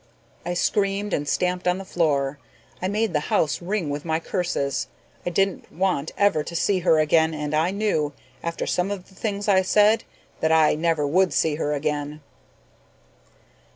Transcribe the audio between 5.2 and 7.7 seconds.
I didn't want ever to see her again and I